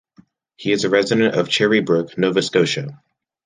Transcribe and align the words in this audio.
He 0.55 0.71
is 0.71 0.83
a 0.83 0.89
resident 0.89 1.35
of 1.35 1.47
Cherry 1.47 1.79
Brook, 1.79 2.17
Nova 2.17 2.41
Scotia. 2.41 2.99